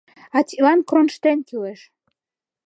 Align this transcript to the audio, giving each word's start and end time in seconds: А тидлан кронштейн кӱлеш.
А 0.37 0.39
тидлан 0.47 0.79
кронштейн 0.89 1.39
кӱлеш. 1.47 1.79